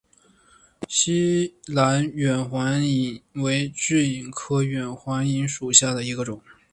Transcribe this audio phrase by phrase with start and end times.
[0.87, 6.41] 栖兰远环蚓为巨蚓科远环蚓属下的一个种。